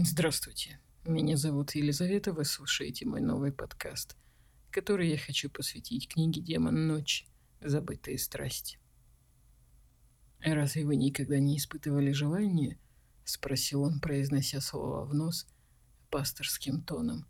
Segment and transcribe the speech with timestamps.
[0.00, 4.16] Здравствуйте, меня зовут Елизавета, вы слушаете мой новый подкаст,
[4.70, 7.26] который я хочу посвятить книге «Демон ночи.
[7.60, 8.78] Забытые страсти».
[10.38, 12.78] «Разве вы никогда не испытывали желания?»—
[13.24, 15.48] спросил он, произнося слова в нос
[16.10, 17.26] пасторским тоном,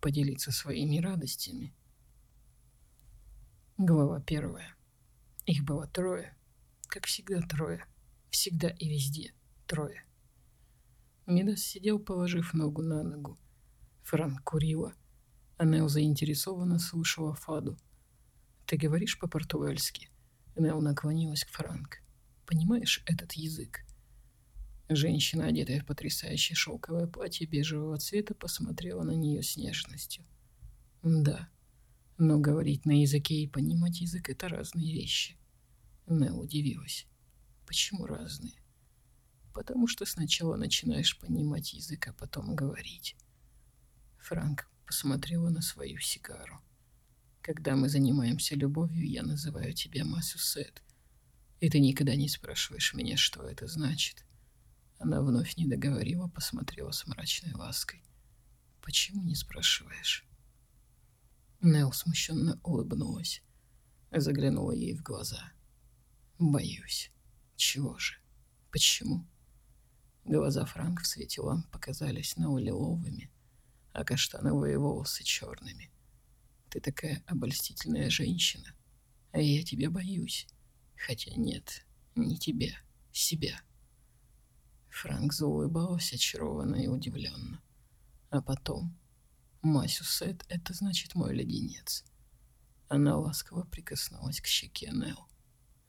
[0.00, 1.74] поделиться своими радостями.
[3.76, 4.76] Глава первая.
[5.46, 6.36] Их было трое,
[6.86, 7.84] как всегда трое,
[8.30, 9.34] всегда и везде
[9.66, 10.04] трое.
[11.26, 13.38] Мидас сидел, положив ногу на ногу.
[14.02, 14.92] Франк курила.
[15.56, 17.78] Анел заинтересованно слушала Фаду.
[18.66, 20.10] «Ты говоришь по-португальски?»
[20.56, 22.02] Нел наклонилась к Франк.
[22.44, 23.86] «Понимаешь этот язык?»
[24.90, 30.24] Женщина, одетая в потрясающее шелковое платье бежевого цвета, посмотрела на нее с нежностью.
[31.02, 31.48] «Да,
[32.18, 35.36] но говорить на языке и понимать язык– это разные вещи».
[36.06, 37.06] Нел удивилась.
[37.66, 38.63] «Почему разные?»
[39.54, 43.16] Потому что сначала начинаешь понимать язык, а потом говорить.
[44.18, 46.60] Франк посмотрела на свою сигару.
[47.40, 50.82] Когда мы занимаемся любовью, я называю тебя Масюсет,
[51.60, 54.24] и ты никогда не спрашиваешь меня, что это значит.
[54.98, 58.02] Она вновь не договорила, посмотрела с мрачной лаской.
[58.82, 60.26] Почему не спрашиваешь?
[61.60, 63.42] Нел смущенно улыбнулась,
[64.10, 65.52] заглянула ей в глаза.
[66.38, 67.10] Боюсь.
[67.56, 68.16] Чего же?
[68.70, 69.26] Почему?
[70.24, 73.30] Глаза Франк в свете ламп показались наулиловыми,
[73.92, 75.90] а каштановые волосы черными.
[76.70, 78.74] Ты такая обольстительная женщина,
[79.32, 80.46] а я тебя боюсь.
[80.96, 82.74] Хотя нет, не тебя,
[83.12, 83.60] себя.
[84.88, 87.62] Франк заулыбался очарованно и удивленно.
[88.30, 88.98] А потом...
[89.60, 92.04] Масюсет— это значит мой леденец.
[92.88, 95.26] Она ласково прикоснулась к щеке Нел.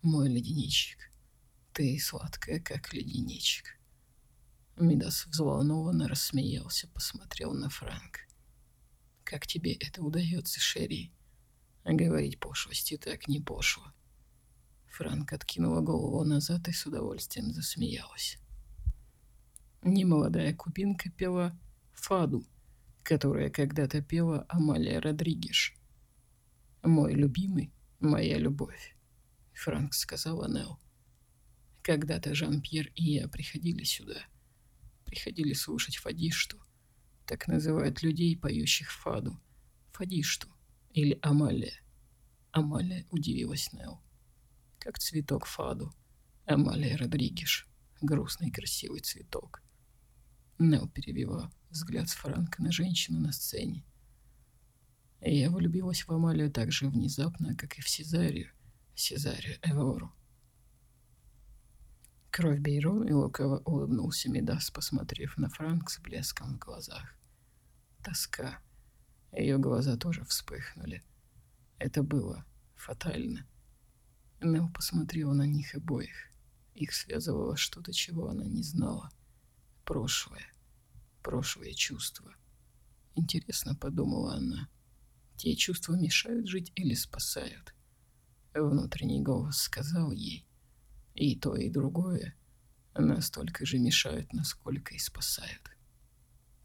[0.01, 1.11] Мой леденечек.
[1.73, 3.77] Ты сладкая, как леденечек.
[4.77, 8.27] Мидас взволнованно рассмеялся, посмотрел на Франк.
[9.23, 11.13] «Как тебе это удается, Шерри?
[11.85, 13.85] А говорить пошлости так не пошло».
[14.87, 18.37] Франк откинула голову назад и с удовольствием засмеялась.
[19.81, 21.57] Немолодая кубинка пела
[21.93, 22.45] «Фаду»,
[23.01, 25.73] которая когда-то пела Амалия Родригеш.
[26.83, 27.71] «Мой любимый,
[28.01, 28.97] моя любовь»,—
[29.53, 30.79] Франк сказала Нел.
[31.81, 34.25] «Когда-то Жан-Пьер и я приходили сюда»
[35.15, 36.59] приходили слушать фадишту.
[37.25, 39.39] Так называют людей, поющих фаду.
[39.93, 40.49] Фадишту.
[40.91, 41.79] Или Амалия.
[42.51, 44.01] Амалия удивилась Нел.
[44.77, 45.93] Как цветок фаду.
[46.45, 47.65] Амалия Родригеш.
[48.01, 49.63] Грустный красивый цветок.
[50.59, 53.85] Нел перебила взгляд с Франка на женщину на сцене.
[55.21, 58.51] Я влюбилась в Амалию так же внезапно, как и в Сезарию,
[58.95, 60.13] Сезарию Эвору.
[62.35, 67.15] Кровь Бейрон и лукаво улыбнулся Медас, посмотрев на Франк с блеском в глазах.
[68.03, 68.59] Тоска.
[69.31, 71.01] Ее глаза тоже вспыхнули.
[71.79, 73.47] Это было фатально.
[74.41, 76.29] Нел посмотрела на них обоих.
[76.73, 79.11] Их связывало что-то, чего она не знала.
[79.85, 80.53] Прошлое.
[81.23, 82.35] Прошлое чувство.
[83.15, 84.67] Интересно, подумала она.
[85.37, 87.73] Те чувства мешают жить или спасают?
[88.53, 90.45] Внутренний голос сказал ей.
[91.15, 92.35] И то, и другое
[92.93, 95.71] настолько же мешают, насколько и спасают.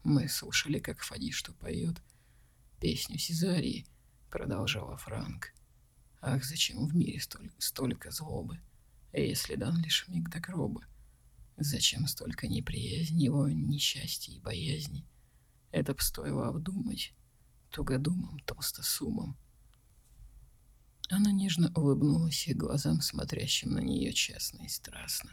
[0.03, 2.01] Мы слушали, как Фади что поет
[2.79, 3.85] песню Сезарии,
[4.29, 5.53] продолжала Франк.
[6.19, 8.59] Ах, зачем в мире столь, столько злобы,
[9.13, 10.85] если дан лишь миг до гроба?
[11.57, 15.05] Зачем столько неприязни, его несчастья и боязни?
[15.71, 17.13] Это б стоило обдумать
[17.69, 19.37] тугодумом, толстосумом.
[21.11, 25.31] Она нежно улыбнулась и глазам, смотрящим на нее честно и страстно.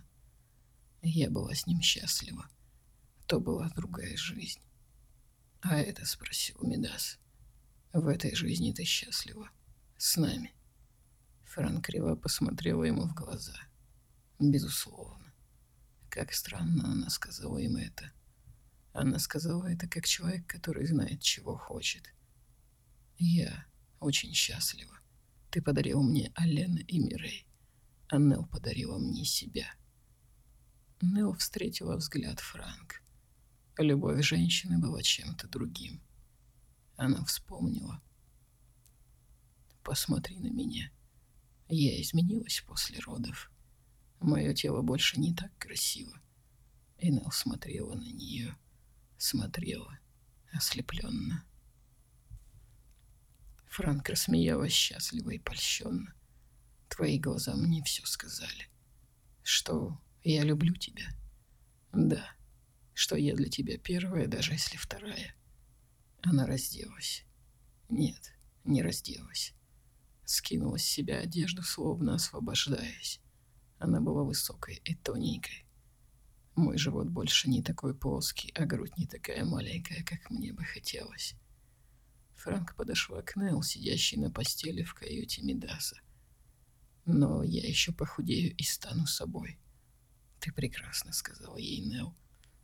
[1.03, 2.49] Я была с ним счастлива.
[3.29, 4.61] То была другая жизнь.
[5.61, 7.21] А это спросил Медас.
[7.93, 9.51] В этой жизни ты счастлива.
[9.97, 10.53] С нами.
[11.45, 13.57] Франк криво посмотрела ему в глаза.
[14.41, 15.33] Безусловно.
[16.11, 18.11] Как странно она сказала им это.
[18.93, 22.13] Она сказала это как человек, который знает, чего хочет.
[23.17, 23.65] Я
[24.01, 24.98] очень счастлива.
[25.51, 27.47] Ты подарил мне Алена и Мирей.
[28.09, 29.75] А Нел подарила мне себя.
[31.01, 33.03] Нел встретила взгляд Франк.
[33.79, 36.03] Любовь женщины была чем-то другим.
[36.97, 38.03] Она вспомнила.
[39.85, 40.91] «Посмотри на меня.
[41.69, 43.51] Я изменилась после родов.
[44.21, 46.21] Мое тело больше не так красиво».
[46.99, 48.59] И Нел смотрела на нее.
[49.17, 49.99] Смотрела,
[50.53, 51.45] ослепленно.
[53.79, 56.13] Франк рассмеялась счастливо и польщенно.
[56.89, 58.67] Твои глаза мне все сказали.
[59.45, 61.07] Что я люблю тебя.
[61.93, 62.29] Да,
[62.93, 65.33] что я для тебя первая, даже если вторая.
[66.23, 67.25] Она разделась.
[67.89, 68.33] Нет,
[68.65, 69.55] не разделась.
[70.25, 73.21] Скинула с себя одежду, словно освобождаясь.
[73.79, 75.65] Она была высокой и тоненькой.
[76.57, 81.37] Мой живот больше не такой плоский, а грудь не такая маленькая, как мне бы хотелось.
[82.39, 86.01] Франк подошла к Нелл, сидящей на постели в каюте Медаса.
[87.05, 89.59] Но я еще похудею и стану собой.
[90.39, 92.17] Ты прекрасно, сказала ей Нелл,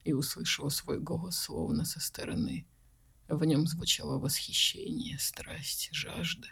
[0.04, 2.68] и услышала свой голос словно со стороны.
[3.26, 6.48] В нем звучало восхищение, страсть, жажда.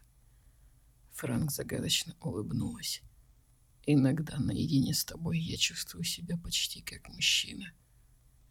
[1.13, 3.03] Франк загадочно улыбнулась.
[3.87, 7.73] Иногда наедине с тобой я чувствую себя почти как мужчина.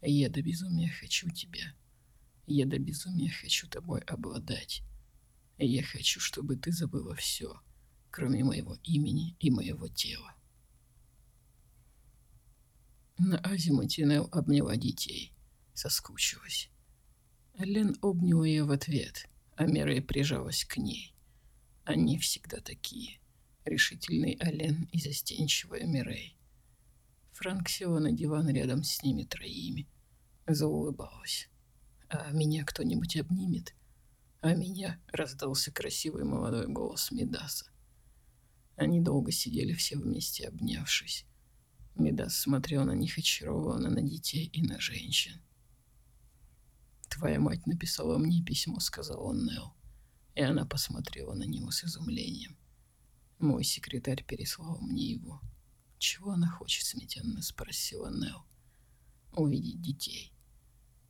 [0.00, 1.74] Я до безумия хочу тебя.
[2.52, 4.82] Я до безумия хочу тобой обладать.
[5.58, 7.60] Я хочу, чтобы ты забыла все—
[8.12, 10.34] кроме моего имени и моего тела.
[13.18, 15.32] На азимуте Нелл обняла детей.
[15.74, 16.68] Соскучилась.
[17.58, 21.14] Лен обнял ее в ответ, а Мирей прижалась к ней.
[21.84, 23.18] Они всегда такие.
[23.64, 26.36] Решительный Ален и застенчивая Мирей.
[27.32, 29.88] Франк села на диван рядом с ними троими.
[30.46, 31.48] Заулыбалась.
[32.14, 33.74] «А меня кто-нибудь обнимет?»
[34.42, 37.70] «А меня?»— раздался красивый молодой голос Медаса.
[38.76, 41.24] Они долго сидели все вместе, обнявшись.
[41.94, 45.40] Медас смотрел на них очарованно, на детей и на женщин.
[47.08, 49.72] «Твоя мать написала мне письмо»,— сказал он Нел.
[50.34, 52.58] И она посмотрела на него с изумлением.
[53.38, 55.40] Мой секретарь переслал мне его.
[55.96, 58.44] «Чего она хочет?»— смятенно спросила Нел.
[59.32, 60.31] «Увидеть детей».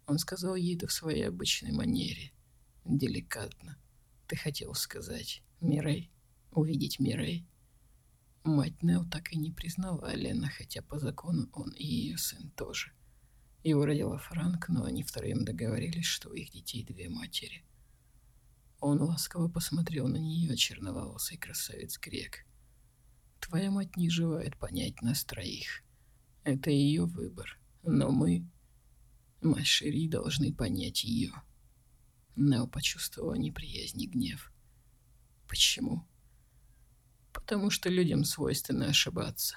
[0.06, 2.32] Он сказал ей это в своей обычной манере.
[2.84, 3.78] Деликатно.
[4.26, 6.10] «Ты хотел сказать, Мирей?
[6.50, 7.46] Увидеть Мирей?»
[8.44, 12.92] Мать Нел так и не признала Лена, хотя по закону он и ее сын тоже.
[13.62, 17.64] Его родила Франк, но они втроем договорились, что у их детей две матери.
[18.80, 22.44] Он ласково посмотрел на нее, черноволосый красавец-грек.
[23.38, 25.84] «Твоя мать не желает понять нас троих.
[26.42, 27.60] Это ее выбор.
[27.84, 28.44] Но мы,
[29.42, 31.32] мать Шири, должны понять ее».
[32.36, 34.52] Нео почувствовала неприязнь и гнев.
[35.48, 36.06] «Почему?»
[37.32, 39.56] потому что людям свойственно ошибаться.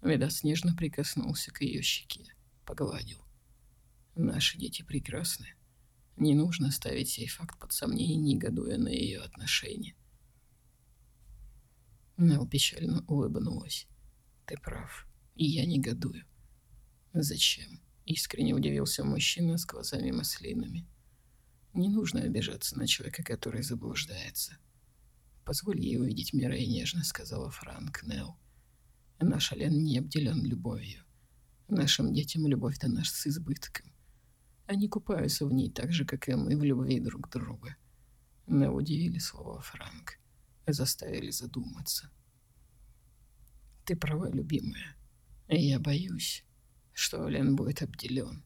[0.00, 2.34] Ведас нежно прикоснулся к ее щеке,
[2.66, 3.24] погладил.
[4.14, 5.54] Наши дети прекрасны.
[6.16, 9.94] Не нужно ставить сей факт под сомнение, негодуя на ее отношения.
[12.16, 13.86] Нел печально улыбнулась.
[14.46, 16.24] Ты прав, и я негодую.
[17.12, 17.80] Зачем?
[18.04, 20.86] Искренне удивился мужчина с глазами маслинами.
[21.72, 24.58] Не нужно обижаться на человека, который заблуждается.
[25.44, 28.36] «Позволь ей увидеть мира и нежно»,— сказала Франк Нелл.
[29.20, 31.04] «Наш Ален не обделен любовью.
[31.68, 33.92] Нашим детям любовь дана с избытком.
[34.66, 37.76] Они купаются в ней так же, как и мы в любви друг друга».
[38.46, 40.18] Но удивили слова Франк,
[40.66, 42.10] заставили задуматься.
[43.84, 44.96] «Ты права, любимая.
[45.48, 46.44] Я боюсь,
[46.92, 48.44] что Ален будет обделен».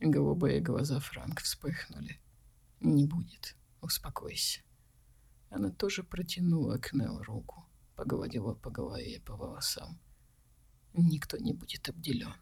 [0.00, 2.20] Голубые глаза Франк вспыхнули.
[2.80, 3.56] «Не будет.
[3.80, 4.60] Успокойся».
[5.50, 7.64] Она тоже протянула к Нел руку,
[7.94, 10.00] погладила по голове по волосам.
[10.92, 12.34] Никто не будет обделен.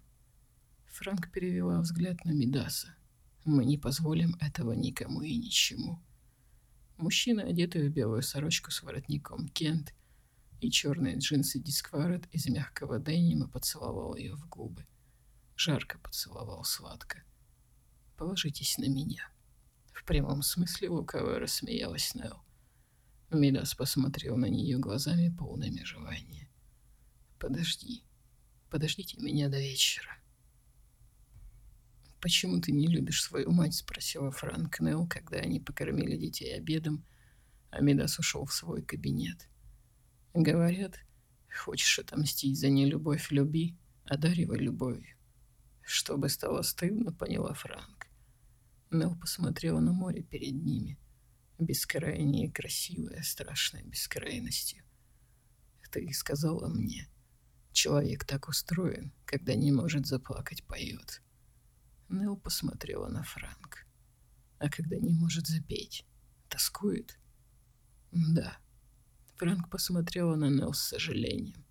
[0.86, 2.94] Франк перевела взгляд на Мидаса.
[3.44, 6.02] Мы не позволим этого никому и ничему.
[6.96, 9.94] Мужчина, одетый в белую сорочку с воротником Кент
[10.60, 14.86] и черные джинсы Дискварет из мягкого денима, поцеловал ее в губы.
[15.64, 17.22] Жарко поцеловал сладко.
[18.16, 19.30] «Положитесь на меня».
[19.92, 22.42] В прямом смысле лукаво рассмеялась Нелл.
[23.30, 26.50] Мидас посмотрел на нее глазами полными желания.
[27.38, 28.02] «Подожди.
[28.70, 30.10] Подождите меня до вечера».
[32.20, 37.06] «Почему ты не любишь свою мать?»— спросила Франк Нелл, когда они покормили детей обедом,
[37.70, 39.48] а Мидас ушел в свой кабинет.
[40.34, 40.98] «Говорят,
[41.56, 45.21] хочешь отомстить за нелюбовь, люби, одаривай любовью».
[45.82, 48.06] Чтобы стало стыдно, поняла Франк.
[48.90, 50.98] Нелл посмотрела на море перед ними
[51.62, 54.84] бескрайнее красивая, страшной бескрайностью.
[55.90, 57.08] Ты сказала мне,
[57.72, 61.22] человек так устроен, когда не может заплакать, поет.
[62.08, 63.86] Нел посмотрела на Франк.
[64.58, 66.06] А когда не может запеть,
[66.48, 67.18] тоскует?
[68.10, 68.56] Да.
[69.36, 71.64] Франк посмотрела на Нел с сожалением.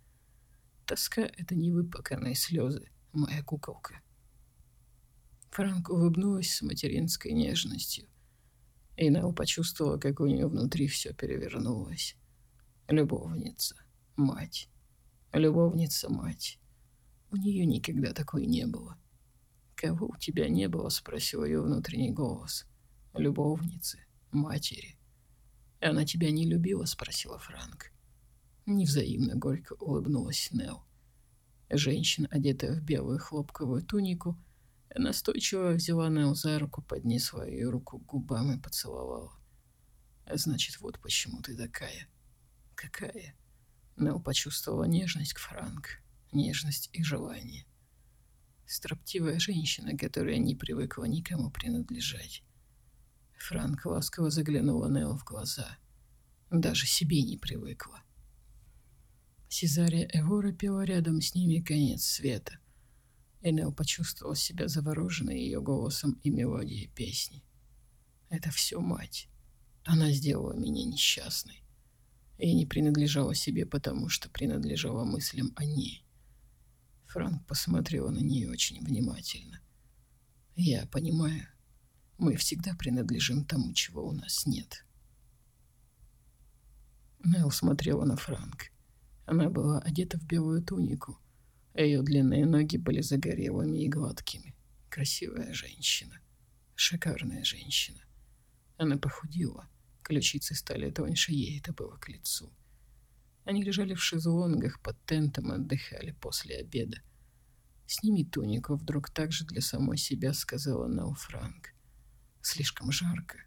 [0.86, 4.00] Тоска— это не выпаканные слезы, моя куколка.
[5.50, 8.08] Франк улыбнулась с материнской нежностью.
[8.96, 12.16] И Нел почувствовала, как у нее внутри все перевернулось.
[12.88, 13.76] Любовница,
[14.16, 14.68] мать,
[15.32, 16.58] любовница, мать.
[17.30, 18.98] У нее никогда такой не было.
[19.74, 22.66] «Кого у тебя не было?»— спросил ее внутренний голос.
[23.14, 23.98] «Любовницы,
[24.30, 24.96] матери».
[25.80, 27.90] «Она тебя не любила?»— спросила Франк.
[28.66, 30.84] Невзаимно горько улыбнулась Нел.
[31.74, 34.38] Женщина, одетая в белую хлопковую тунику,
[34.94, 39.32] настойчиво взяла Нел за руку, поднесла ее руку к губам и поцеловала.
[40.30, 42.08] «Значит, вот почему ты такая».
[42.74, 43.34] «Какая?»
[43.96, 47.64] Нел почувствовала нежность к Франк, нежность и желание.
[48.66, 52.42] Строптивая женщина, которая не привыкла никому принадлежать.
[53.38, 55.78] Франк ласково заглянула Нел в глаза.
[56.50, 58.02] Даже себе не привыкла.
[59.54, 62.58] Сезария Эвора пела рядом с ними конец света.
[63.42, 67.44] Энел почувствовал себя завороженной ее голосом и мелодией песни.
[68.30, 69.28] Это все мать.
[69.84, 71.62] Она сделала меня несчастной.
[72.38, 76.02] Я не принадлежала себе, потому что принадлежала мыслям о ней.
[77.08, 79.60] Франк посмотрела на нее очень внимательно.
[80.56, 81.46] Я понимаю,
[82.16, 84.86] мы всегда принадлежим тому, чего у нас нет.
[87.22, 88.71] Нел смотрела на Франк.
[89.26, 91.18] Она была одета в белую тунику.
[91.74, 94.54] Ее длинные ноги были загорелыми и гладкими.
[94.90, 96.20] Красивая женщина.
[96.74, 98.00] Шикарная женщина.
[98.76, 99.68] Она похудела.
[100.02, 102.52] Ключицы стали тоньше, ей это было к лицу.
[103.44, 107.00] Они лежали в шезлонгах под тентом и отдыхали после обеда.
[107.86, 111.74] «Сними тунику»,— вдруг так же для самой себя сказала Нелл Франк.
[112.40, 113.38] «Слишком жарко.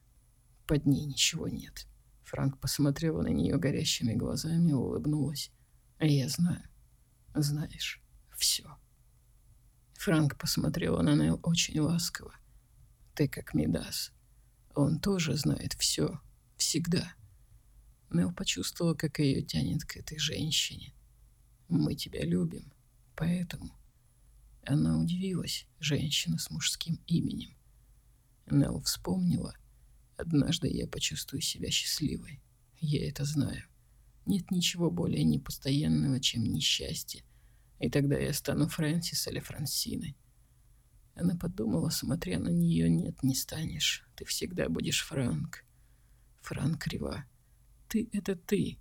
[0.67, 1.87] Под ней ничего нет».
[2.23, 5.51] Франк посмотрела на нее горящими глазами и улыбнулась.
[5.99, 6.63] Я знаю.
[7.33, 8.01] Знаешь,
[8.37, 8.77] все.
[9.93, 12.35] Франк посмотрела на Нел очень ласково.
[13.15, 14.11] Ты как Мидас.
[14.75, 16.19] Он тоже знает все.
[16.57, 17.13] Всегда.
[18.11, 20.93] Нел почувствовала, как ее тянет к этой женщине.
[21.69, 22.71] Мы тебя любим.
[23.15, 23.71] Поэтому...
[24.67, 27.55] Она удивилась, женщина с мужским именем.
[28.47, 29.55] Нел вспомнила.
[30.17, 32.41] Однажды я почувствую себя счастливой.
[32.79, 33.63] Я это знаю.
[34.25, 37.23] Нет ничего более непостоянного, чем несчастье.
[37.79, 40.17] И тогда я стану Фрэнсис или Франсиной.
[41.13, 44.07] Она подумала, смотря на нее, нет, не станешь.
[44.15, 45.63] Ты всегда будешь Франк.
[46.41, 47.25] Франк Рива.
[47.87, 48.79] Ты— это ты.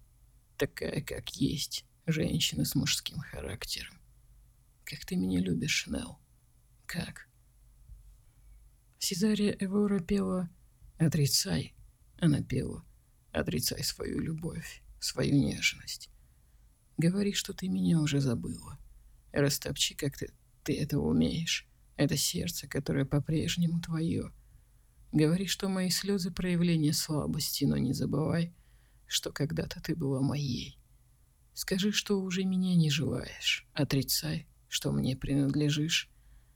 [0.57, 1.85] Такая, как есть.
[2.07, 4.01] Женщина с мужским характером.
[4.85, 6.19] Как ты меня любишь, Нелл.
[6.87, 7.29] Как?
[8.99, 10.51] Сезария Эвора пела
[10.99, 11.75] «Отрицай».
[12.19, 12.85] Она пела
[13.33, 16.11] «Отрицай свою любовь» свою нежность.
[16.97, 18.79] Говори, что ты меня уже забыла.
[19.33, 20.33] Растопчи, как ты,
[20.63, 21.67] ты это умеешь.
[21.97, 24.33] Это сердце, которое по-прежнему твое.
[25.13, 28.53] Говори, что мои слезы— проявление слабости, но не забывай,
[29.07, 30.79] что когда-то ты была моей.
[31.53, 33.67] Скажи, что уже меня не желаешь.
[33.75, 36.11] Отрицай, что мне принадлежишь,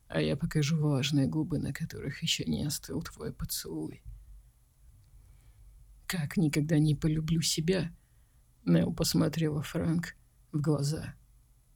[0.09, 4.02] а я покажу влажные губы, на которых еще не остыл твой поцелуй.
[6.07, 7.95] Как никогда не полюблю себя—
[8.68, 10.14] Нел посмотрела Франк
[10.52, 11.14] в глаза.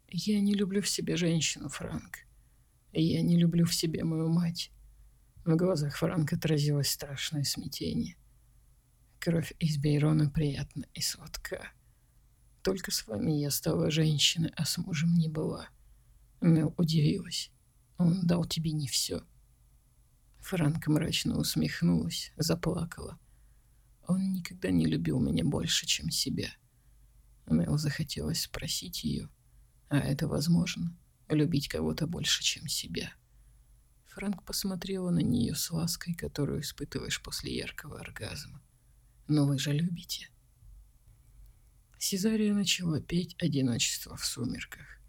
[0.08, 2.18] «Я не люблю в себе женщину, Франк.
[2.92, 4.70] Я не люблю в себе мою мать».
[5.46, 8.16] В глазах Франка отразилось страшное смятение.
[9.18, 11.72] Кровь из Бейрона приятна и сладка.
[12.62, 15.70] Только с вами я стала женщиной, а с мужем не была.
[16.42, 17.50] Нел удивилась.
[17.96, 19.22] Он дал тебе не все.
[20.40, 23.18] Франк мрачно усмехнулась, заплакала.
[24.06, 26.50] Он никогда не любил меня больше, чем себя.
[27.46, 29.28] Мэл захотелось спросить ее,
[29.88, 30.96] а это возможно,
[31.28, 33.12] любить кого-то больше, чем себя.
[34.06, 38.62] Франк посмотрела на нее с лаской, которую испытываешь после яркого оргазма.
[39.26, 40.28] «Но вы же любите».
[41.98, 45.00] Сезария начала петь «Одиночество в сумерках».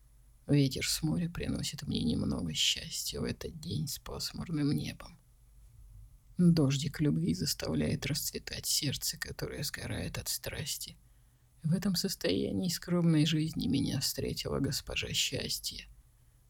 [0.48, 5.18] Ветер с моря приносит мне немного счастья в этот день с пасмурным небом.
[6.38, 10.98] Дождик любви заставляет расцветать сердце, которое сгорает от страсти.
[11.64, 15.88] В этом состоянии скромной жизни меня встретила госпожа счастье.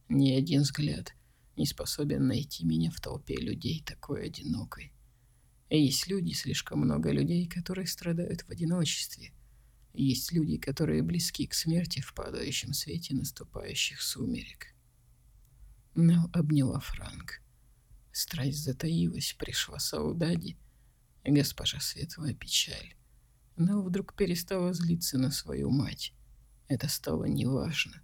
[0.10, 1.14] Ни один взгляд
[1.56, 4.92] не способен найти меня в толпе людей такой одинокой.
[5.70, 9.34] Есть люди, слишком много людей, которые страдают в одиночестве.
[9.94, 14.74] Есть люди, которые близки к смерти в падающем свете наступающих сумерек.
[15.94, 17.42] Но обняла Франк.
[18.12, 20.58] Страсть затаилась, пришла Саудади,
[21.24, 22.96] госпожа Светлая Печаль.
[23.56, 26.14] Она вдруг перестала злиться на свою мать.
[26.68, 28.02] Это стало неважно.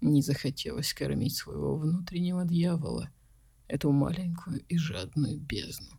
[0.00, 3.10] Не захотелось кормить своего внутреннего дьявола,
[3.68, 5.98] эту маленькую и жадную бездну.